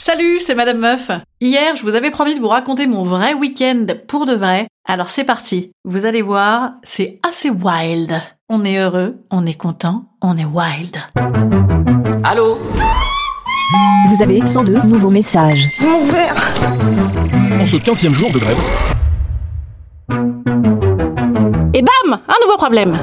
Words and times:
Salut, 0.00 0.38
c'est 0.38 0.54
Madame 0.54 0.78
Meuf. 0.78 1.10
Hier, 1.40 1.74
je 1.74 1.82
vous 1.82 1.96
avais 1.96 2.12
promis 2.12 2.36
de 2.36 2.38
vous 2.38 2.46
raconter 2.46 2.86
mon 2.86 3.02
vrai 3.02 3.34
week-end 3.34 3.84
pour 4.06 4.26
de 4.26 4.32
vrai. 4.32 4.68
Alors 4.86 5.10
c'est 5.10 5.24
parti. 5.24 5.72
Vous 5.84 6.04
allez 6.04 6.22
voir, 6.22 6.74
c'est 6.84 7.18
assez 7.28 7.50
wild. 7.50 8.22
On 8.48 8.64
est 8.64 8.78
heureux, 8.78 9.16
on 9.32 9.44
est 9.44 9.58
content, 9.58 10.04
on 10.22 10.38
est 10.38 10.44
wild. 10.44 10.98
Allô 12.22 12.60
Vous 14.14 14.22
avez 14.22 14.46
102 14.46 14.82
nouveaux 14.82 15.10
messages. 15.10 15.66
En 17.60 17.66
ce 17.66 17.76
15e 17.76 18.12
jour 18.12 18.30
de 18.30 18.38
grève, 18.38 18.56
Et 21.74 21.82
bam 21.82 22.20
Un 22.28 22.46
nouveau 22.46 22.56
problème 22.56 23.00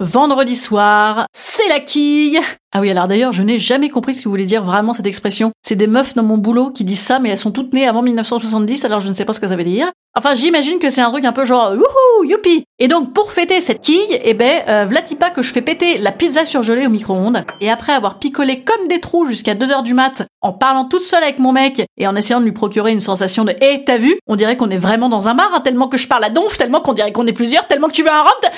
Vendredi 0.00 0.54
soir, 0.54 1.26
c'est 1.32 1.66
la 1.68 1.80
quille. 1.80 2.38
Ah 2.72 2.80
oui, 2.80 2.88
alors 2.88 3.08
d'ailleurs, 3.08 3.32
je 3.32 3.42
n'ai 3.42 3.58
jamais 3.58 3.88
compris 3.88 4.14
ce 4.14 4.22
que 4.22 4.28
voulait 4.28 4.44
dire 4.44 4.62
vraiment 4.62 4.92
cette 4.92 5.08
expression. 5.08 5.50
C'est 5.62 5.74
des 5.74 5.88
meufs 5.88 6.14
dans 6.14 6.22
mon 6.22 6.38
boulot 6.38 6.70
qui 6.70 6.84
disent 6.84 7.00
ça, 7.00 7.18
mais 7.18 7.30
elles 7.30 7.38
sont 7.38 7.50
toutes 7.50 7.72
nées 7.72 7.88
avant 7.88 8.02
1970, 8.02 8.84
alors 8.84 9.00
je 9.00 9.08
ne 9.08 9.12
sais 9.12 9.24
pas 9.24 9.32
ce 9.32 9.40
que 9.40 9.48
ça 9.48 9.56
veut 9.56 9.64
dire. 9.64 9.90
Enfin, 10.16 10.36
j'imagine 10.36 10.78
que 10.78 10.88
c'est 10.88 11.00
un 11.00 11.10
truc 11.10 11.24
un 11.24 11.32
peu 11.32 11.44
genre 11.44 11.72
wouhou, 11.72 12.24
youpi. 12.24 12.62
Et 12.78 12.86
donc, 12.86 13.12
pour 13.12 13.32
fêter 13.32 13.60
cette 13.60 13.80
quille, 13.80 14.20
eh 14.22 14.34
ben, 14.34 14.62
euh, 14.68 14.84
vlati 14.84 15.16
pas 15.16 15.30
que 15.30 15.42
je 15.42 15.50
fais 15.52 15.62
péter 15.62 15.98
la 15.98 16.12
pizza 16.12 16.44
surgelée 16.44 16.86
au 16.86 16.90
micro-ondes, 16.90 17.42
et 17.60 17.68
après 17.68 17.92
avoir 17.92 18.20
picolé 18.20 18.62
comme 18.62 18.86
des 18.86 19.00
trous 19.00 19.26
jusqu'à 19.26 19.56
2h 19.56 19.82
du 19.82 19.94
mat, 19.94 20.22
en 20.42 20.52
parlant 20.52 20.84
toute 20.84 21.02
seule 21.02 21.24
avec 21.24 21.40
mon 21.40 21.50
mec, 21.50 21.82
et 21.96 22.06
en 22.06 22.14
essayant 22.14 22.38
de 22.38 22.44
lui 22.44 22.52
procurer 22.52 22.92
une 22.92 23.00
sensation 23.00 23.44
de 23.44 23.54
«Eh, 23.60 23.82
t'as 23.84 23.96
vu? 23.96 24.14
On 24.28 24.36
dirait 24.36 24.56
qu'on 24.56 24.70
est 24.70 24.76
vraiment 24.76 25.08
dans 25.08 25.26
un 25.26 25.34
bar, 25.34 25.50
hein, 25.52 25.60
tellement 25.60 25.88
que 25.88 25.98
je 25.98 26.06
parle 26.06 26.22
à 26.22 26.30
donf, 26.30 26.56
tellement 26.56 26.80
qu'on 26.80 26.92
dirait 26.92 27.10
qu'on 27.10 27.26
est 27.26 27.32
plusieurs, 27.32 27.66
tellement 27.66 27.88
que 27.88 27.94
tu 27.94 28.04
veux 28.04 28.12
un 28.12 28.22
rhum 28.22 28.50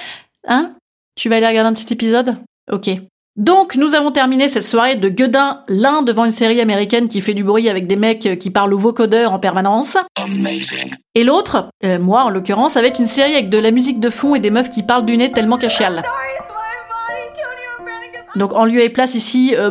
Hein? 0.48 0.72
Tu 1.20 1.28
vas 1.28 1.36
aller 1.36 1.46
regarder 1.46 1.68
un 1.68 1.74
petit 1.74 1.92
épisode? 1.92 2.38
Ok. 2.72 2.88
Donc, 3.36 3.76
nous 3.76 3.94
avons 3.94 4.10
terminé 4.10 4.48
cette 4.48 4.64
soirée 4.64 4.96
de 4.96 5.10
gueudin, 5.10 5.64
l'un 5.68 6.00
devant 6.00 6.24
une 6.24 6.30
série 6.30 6.62
américaine 6.62 7.08
qui 7.08 7.20
fait 7.20 7.34
du 7.34 7.44
bruit 7.44 7.68
avec 7.68 7.86
des 7.86 7.96
mecs 7.96 8.38
qui 8.38 8.48
parlent 8.48 8.72
au 8.72 8.78
vocodeur 8.78 9.34
en 9.34 9.38
permanence. 9.38 9.98
Et 11.14 11.24
l'autre, 11.24 11.68
euh, 11.84 11.98
moi 11.98 12.24
en 12.24 12.30
l'occurrence, 12.30 12.78
avec 12.78 12.98
une 12.98 13.04
série 13.04 13.34
avec 13.34 13.50
de 13.50 13.58
la 13.58 13.70
musique 13.70 14.00
de 14.00 14.08
fond 14.08 14.34
et 14.34 14.40
des 14.40 14.50
meufs 14.50 14.70
qui 14.70 14.82
parlent 14.82 15.04
du 15.04 15.14
nez 15.18 15.30
tellement 15.30 15.58
qu'elles 15.58 15.68
chialent. 15.68 16.02
Donc 18.36 18.54
en 18.54 18.64
lieu 18.64 18.80
et 18.80 18.88
place 18.88 19.14
ici, 19.14 19.54
euh, 19.58 19.70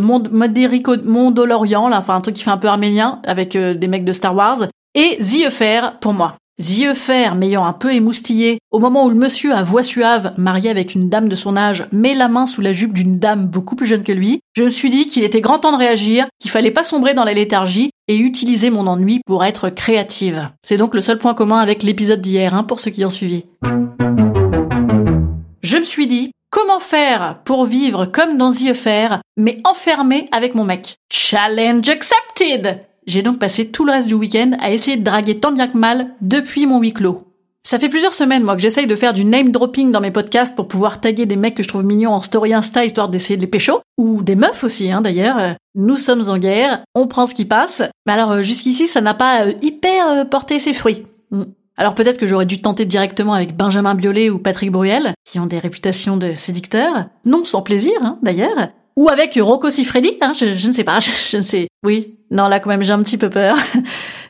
là, 1.90 1.98
enfin 1.98 2.16
un 2.16 2.22
truc 2.22 2.36
qui 2.36 2.44
fait 2.44 2.52
un 2.52 2.58
peu 2.58 2.68
arménien, 2.68 3.22
avec 3.26 3.56
euh, 3.56 3.74
des 3.74 3.88
mecs 3.88 4.06
de 4.06 4.14
Star 4.14 4.36
Wars, 4.36 4.68
et 4.94 5.18
Ziefer 5.20 5.82
pour 6.00 6.14
moi. 6.14 6.36
Ziefer 6.62 7.36
m'ayant 7.36 7.66
un 7.66 7.72
peu 7.72 7.94
émoustillé, 7.94 8.60
au 8.72 8.80
moment 8.80 9.06
où 9.06 9.10
le 9.10 9.16
monsieur 9.16 9.54
à 9.54 9.64
voix 9.64 9.82
suave, 9.82 10.34
marié 10.38 10.70
avec 10.70 10.94
une 10.94 11.10
dame 11.10 11.30
de 11.30 11.36
son 11.36 11.56
âge, 11.56 11.88
met 11.94 12.14
la 12.14 12.28
main 12.28 12.46
sous 12.46 12.60
la 12.60 12.74
jupe 12.74 12.94
d'une 12.94 13.18
dame 13.18 13.48
beaucoup 13.48 13.78
plus 13.78 13.88
jeune 13.88 14.04
que 14.04 14.12
lui, 14.12 14.42
je 14.54 14.64
me 14.64 14.70
suis 14.70 14.90
dit 14.90 15.08
qu'il 15.08 15.24
était 15.24 15.40
grand 15.40 15.60
temps 15.60 15.72
de 15.72 15.78
réagir, 15.78 16.28
qu'il 16.38 16.52
fallait 16.52 16.72
pas 16.72 16.84
sombrer 16.84 17.14
dans 17.14 17.24
la 17.24 17.34
léthargie 17.34 17.92
et 18.10 18.18
utiliser 18.18 18.72
mon 18.72 18.88
ennui 18.88 19.22
pour 19.26 19.46
être 19.46 19.70
créative. 19.70 20.50
C'est 20.64 20.78
donc 20.78 20.96
le 20.96 21.02
seul 21.02 21.18
point 21.18 21.34
commun 21.34 21.60
avec 21.60 21.82
l'épisode 21.82 22.22
d'hier, 22.22 22.54
hein, 22.54 22.64
pour 22.64 22.82
ceux 22.82 22.92
qui 22.92 23.06
ont 23.06 23.10
suivi. 23.10 23.46
Je 25.62 25.78
me 25.78 25.84
suis 25.86 26.08
dit, 26.08 26.32
comment 26.52 26.80
faire 26.80 27.40
pour 27.46 27.66
vivre 27.66 28.06
comme 28.06 28.38
dans 28.38 28.52
Ziefer, 28.52 29.20
mais 29.38 29.62
enfermé 29.64 30.28
avec 30.34 30.56
mon 30.56 30.66
mec? 30.66 30.96
Challenge 31.10 31.88
accepted 31.88 32.89
J'ai 33.10 33.24
donc 33.24 33.40
passé 33.40 33.70
tout 33.70 33.86
le 33.86 33.92
reste 33.92 34.08
du 34.08 34.14
week-end 34.14 34.52
à 34.60 34.70
essayer 34.70 34.96
de 34.96 35.04
draguer 35.04 35.40
tant 35.40 35.52
bien 35.52 35.68
que 35.68 35.76
mal 35.76 36.12
depuis 36.22 36.68
mon 36.68 36.80
huis 36.80 36.94
clos. 36.94 37.24
Ça 37.64 37.80
fait 37.80 37.90
plusieurs 37.90 38.14
semaines, 38.14 38.44
moi, 38.44 38.56
que 38.56 38.62
j'essaye 38.62 38.86
de 38.86 38.96
faire 38.96 39.16
du 39.16 39.26
name 39.26 39.52
dropping 39.52 39.92
dans 39.92 40.00
mes 40.00 40.12
podcasts 40.12 40.56
pour 40.56 40.68
pouvoir 40.68 41.02
taguer 41.02 41.26
des 41.26 41.36
mecs 41.36 41.56
que 41.56 41.64
je 41.64 41.68
trouve 41.68 41.84
mignons 41.84 42.14
en 42.14 42.22
story 42.22 42.54
Insta 42.54 42.86
histoire 42.86 43.10
d'essayer 43.10 43.36
de 43.36 43.42
les 43.42 43.48
pécho. 43.48 43.80
Ou 43.98 44.22
des 44.22 44.36
meufs 44.36 44.64
aussi, 44.64 44.92
hein, 44.92 45.02
d'ailleurs. 45.02 45.40
Euh, 45.40 45.54
Nous 45.74 45.98
sommes 45.98 46.30
en 46.30 46.38
guerre, 46.38 46.82
on 46.94 47.08
prend 47.08 47.26
ce 47.26 47.34
qui 47.34 47.46
passe. 47.46 47.82
Mais 48.06 48.14
alors, 48.14 48.32
euh, 48.32 48.42
jusqu'ici, 48.44 48.86
ça 48.86 49.02
n'a 49.02 49.16
pas 49.16 49.48
euh, 49.48 49.54
hyper 49.64 50.30
porté 50.30 50.60
ses 50.60 50.74
fruits. 50.74 51.08
Mm. 51.32 51.44
Alors 51.78 51.96
peut-être 51.96 52.20
que 52.20 52.28
j'aurais 52.28 52.46
dû 52.46 52.62
tenter 52.62 52.86
directement 52.86 53.34
avec 53.34 53.58
Benjamin 53.58 53.96
Biolay 53.96 54.30
ou 54.30 54.38
Patrick 54.38 54.70
Bruel, 54.70 55.14
qui 55.26 55.40
ont 55.40 55.46
des 55.46 55.60
réputations 55.60 56.18
de 56.18 56.36
séducteurs. 56.36 57.06
Non 57.26 57.44
sans 57.44 57.62
plaisir, 57.62 57.94
hein, 58.02 58.20
d'ailleurs. 58.22 58.70
Ou 59.00 59.08
avec 59.08 59.40
Rocco 59.42 59.70
Siffredi, 59.70 60.18
hein, 60.20 60.34
je, 60.38 60.58
je 60.58 60.68
ne 60.68 60.74
sais 60.74 60.84
pas, 60.84 61.00
je, 61.00 61.10
je 61.30 61.38
ne 61.38 61.42
sais. 61.42 61.70
Oui, 61.86 62.18
non 62.32 62.50
là 62.50 62.60
quand 62.60 62.70
même 62.70 62.84
j'ai 62.84 62.92
un 62.92 63.02
petit 63.02 63.18
peu 63.18 63.30
peur. 63.30 63.58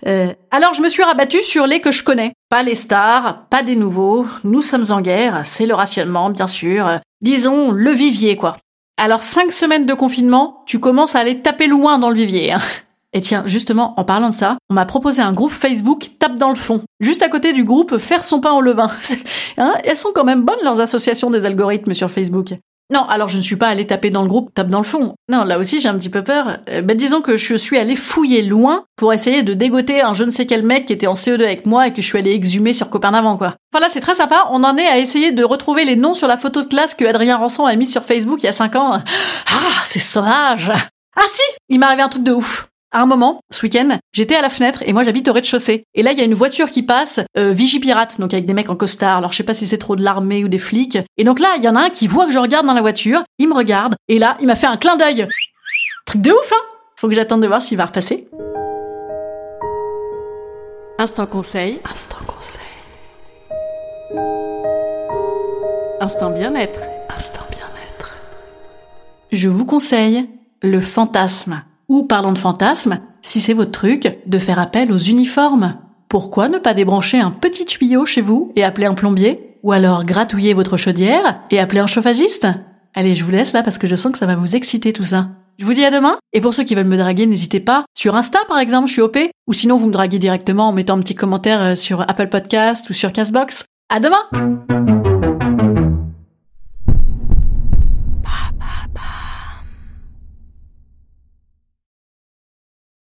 Euh, 0.07 0.31
alors 0.49 0.73
je 0.73 0.81
me 0.81 0.87
suis 0.87 1.03
rabattue 1.03 1.41
sur 1.41 1.67
les 1.67 1.81
que 1.81 1.91
je 1.91 2.05
connais. 2.05 2.31
Pas 2.47 2.63
les 2.63 2.75
stars, 2.75 3.47
pas 3.49 3.63
des 3.63 3.75
nouveaux. 3.75 4.25
Nous 4.45 4.61
sommes 4.61 4.85
en 4.91 5.01
guerre, 5.01 5.41
c'est 5.43 5.65
le 5.65 5.73
rationnement 5.73 6.29
bien 6.29 6.47
sûr. 6.47 7.01
Disons 7.19 7.71
le 7.71 7.91
vivier 7.91 8.37
quoi. 8.37 8.55
Alors 8.95 9.23
cinq 9.23 9.51
semaines 9.51 9.85
de 9.85 9.93
confinement, 9.93 10.63
tu 10.65 10.79
commences 10.79 11.17
à 11.17 11.19
aller 11.19 11.41
taper 11.41 11.67
loin 11.67 11.99
dans 11.99 12.11
le 12.11 12.15
vivier. 12.15 12.53
Hein. 12.53 12.61
Et 13.11 13.19
tiens, 13.19 13.43
justement, 13.45 13.93
en 13.97 14.05
parlant 14.05 14.29
de 14.29 14.33
ça, 14.33 14.57
on 14.69 14.75
m'a 14.75 14.85
proposé 14.85 15.21
un 15.21 15.33
groupe 15.33 15.51
Facebook 15.51 16.11
Tape 16.17 16.37
dans 16.37 16.49
le 16.49 16.55
fond, 16.55 16.83
juste 17.01 17.21
à 17.21 17.27
côté 17.27 17.51
du 17.51 17.65
groupe 17.65 17.97
Faire 17.97 18.23
son 18.23 18.39
pain 18.39 18.53
au 18.53 18.61
levain. 18.61 18.89
hein 19.57 19.73
Elles 19.83 19.97
sont 19.97 20.13
quand 20.15 20.23
même 20.23 20.45
bonnes 20.45 20.63
leurs 20.63 20.79
associations 20.79 21.29
des 21.29 21.45
algorithmes 21.45 21.93
sur 21.93 22.09
Facebook. 22.09 22.53
Non, 22.91 23.03
alors 23.07 23.29
je 23.29 23.37
ne 23.37 23.41
suis 23.43 23.55
pas 23.55 23.67
allée 23.67 23.85
taper 23.85 24.09
dans 24.09 24.23
le 24.23 24.27
groupe 24.27 24.51
Tape 24.53 24.69
dans 24.69 24.79
le 24.79 24.83
fond. 24.83 25.13
Non, 25.29 25.43
là 25.43 25.59
aussi 25.59 25.79
j'ai 25.79 25.89
un 25.89 25.97
petit 25.97 26.09
peu 26.09 26.23
peur. 26.23 26.57
Euh, 26.69 26.81
ben, 26.81 26.97
disons 26.97 27.21
que 27.21 27.37
je 27.37 27.55
suis 27.55 27.77
allée 27.77 27.95
fouiller 27.95 28.41
loin 28.41 28.85
pour 28.95 29.13
essayer 29.13 29.43
de 29.43 29.53
dégoter 29.53 30.01
un 30.01 30.15
je 30.15 30.23
ne 30.23 30.31
sais 30.31 30.47
quel 30.47 30.63
mec 30.63 30.87
qui 30.87 30.93
était 30.93 31.05
en 31.05 31.13
CE2 31.13 31.43
avec 31.43 31.65
moi 31.67 31.87
et 31.87 31.93
que 31.93 32.01
je 32.01 32.07
suis 32.07 32.17
allée 32.17 32.33
exhumer 32.33 32.73
sur 32.73 32.89
copain 32.89 33.11
d'avant 33.11 33.37
quoi. 33.37 33.55
Enfin 33.71 33.81
là 33.81 33.89
c'est 33.91 33.99
très 33.99 34.15
sympa, 34.15 34.45
on 34.49 34.63
en 34.63 34.75
est 34.75 34.87
à 34.87 34.97
essayer 34.97 35.31
de 35.31 35.43
retrouver 35.43 35.85
les 35.85 35.95
noms 35.95 36.15
sur 36.15 36.27
la 36.27 36.37
photo 36.37 36.63
de 36.63 36.67
classe 36.67 36.95
que 36.95 37.05
Adrien 37.05 37.37
Rançon 37.37 37.65
a 37.65 37.75
mis 37.75 37.85
sur 37.85 38.03
Facebook 38.03 38.41
il 38.41 38.47
y 38.47 38.49
a 38.49 38.53
5 38.53 38.75
ans. 38.75 39.01
Ah, 39.51 39.83
c'est 39.85 39.99
sauvage 39.99 40.71
Ah 41.15 41.21
si 41.31 41.43
Il 41.69 41.79
m'est 41.79 41.85
arrivé 41.85 42.01
un 42.01 42.09
truc 42.09 42.23
de 42.23 42.31
ouf 42.31 42.69
à 42.91 43.01
un 43.01 43.05
moment, 43.05 43.41
ce 43.51 43.63
week-end, 43.63 43.97
j'étais 44.13 44.35
à 44.35 44.41
la 44.41 44.49
fenêtre 44.49 44.83
et 44.85 44.93
moi 44.93 45.03
j'habite 45.03 45.27
au 45.27 45.33
rez-de-chaussée. 45.33 45.83
Et 45.93 46.03
là, 46.03 46.11
il 46.11 46.17
y 46.17 46.21
a 46.21 46.25
une 46.25 46.33
voiture 46.33 46.69
qui 46.69 46.83
passe, 46.83 47.19
euh, 47.37 47.51
Vigipirate, 47.51 48.19
donc 48.19 48.33
avec 48.33 48.45
des 48.45 48.53
mecs 48.53 48.69
en 48.69 48.75
costard. 48.75 49.17
Alors 49.17 49.31
je 49.31 49.37
sais 49.37 49.43
pas 49.43 49.53
si 49.53 49.67
c'est 49.67 49.77
trop 49.77 49.95
de 49.95 50.03
l'armée 50.03 50.43
ou 50.43 50.47
des 50.47 50.57
flics. 50.57 50.97
Et 51.17 51.23
donc 51.23 51.39
là, 51.39 51.49
il 51.57 51.63
y 51.63 51.69
en 51.69 51.75
a 51.75 51.81
un 51.81 51.89
qui 51.89 52.07
voit 52.07 52.25
que 52.25 52.31
je 52.31 52.39
regarde 52.39 52.65
dans 52.65 52.73
la 52.73 52.81
voiture, 52.81 53.23
il 53.37 53.47
me 53.47 53.53
regarde, 53.53 53.95
et 54.07 54.17
là, 54.17 54.37
il 54.41 54.47
m'a 54.47 54.55
fait 54.55 54.67
un 54.67 54.77
clin 54.77 54.97
d'œil. 54.97 55.27
Truc 56.05 56.21
de 56.21 56.31
ouf, 56.31 56.51
hein 56.51 56.65
Faut 56.95 57.07
que 57.07 57.15
j'attende 57.15 57.41
de 57.41 57.47
voir 57.47 57.61
s'il 57.61 57.77
va 57.77 57.85
repasser. 57.85 58.27
Instant 60.97 61.27
conseil. 61.27 61.79
Instant 61.89 62.17
conseil. 62.25 62.59
Instant 66.01 66.31
bien-être. 66.31 66.81
Instant 67.15 67.45
bien-être. 67.51 68.15
Je 69.31 69.47
vous 69.47 69.65
conseille 69.65 70.27
le 70.61 70.81
fantasme. 70.81 71.63
Ou 71.89 72.03
parlons 72.03 72.31
de 72.31 72.37
fantasme, 72.37 72.99
si 73.21 73.41
c'est 73.41 73.53
votre 73.53 73.71
truc, 73.71 74.19
de 74.25 74.39
faire 74.39 74.59
appel 74.59 74.91
aux 74.91 74.97
uniformes. 74.97 75.75
Pourquoi 76.07 76.47
ne 76.47 76.59
pas 76.59 76.73
débrancher 76.73 77.19
un 77.19 77.31
petit 77.31 77.65
tuyau 77.65 78.05
chez 78.05 78.21
vous 78.21 78.51
et 78.55 78.63
appeler 78.63 78.85
un 78.85 78.93
plombier? 78.93 79.57
Ou 79.63 79.71
alors 79.71 80.03
gratouiller 80.03 80.53
votre 80.53 80.77
chaudière 80.77 81.41
et 81.51 81.59
appeler 81.59 81.81
un 81.81 81.87
chauffagiste? 81.87 82.47
Allez, 82.95 83.15
je 83.15 83.23
vous 83.23 83.31
laisse 83.31 83.53
là 83.53 83.63
parce 83.63 83.77
que 83.77 83.87
je 83.87 83.95
sens 83.95 84.11
que 84.11 84.17
ça 84.17 84.25
va 84.25 84.35
vous 84.35 84.55
exciter 84.55 84.93
tout 84.93 85.03
ça. 85.03 85.29
Je 85.57 85.65
vous 85.65 85.73
dis 85.73 85.83
à 85.83 85.91
demain. 85.91 86.17
Et 86.31 86.41
pour 86.41 86.53
ceux 86.53 86.63
qui 86.63 86.75
veulent 86.75 86.85
me 86.85 86.97
draguer, 86.97 87.25
n'hésitez 87.25 87.59
pas. 87.59 87.85
Sur 87.97 88.15
Insta, 88.15 88.39
par 88.47 88.59
exemple, 88.59 88.87
je 88.87 88.93
suis 88.93 89.01
OP. 89.01 89.17
Ou 89.47 89.53
sinon, 89.53 89.75
vous 89.75 89.87
me 89.87 89.91
draguez 89.91 90.19
directement 90.19 90.69
en 90.69 90.71
mettant 90.71 90.95
un 90.95 91.01
petit 91.01 91.15
commentaire 91.15 91.61
euh, 91.61 91.75
sur 91.75 92.01
Apple 92.01 92.29
Podcast 92.29 92.89
ou 92.89 92.93
sur 92.93 93.11
Castbox. 93.11 93.65
À 93.89 93.99
demain! 93.99 94.78